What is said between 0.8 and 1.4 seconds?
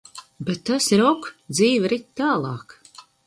ir ok.